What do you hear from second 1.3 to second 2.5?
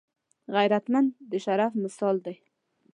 د شرف مثال دی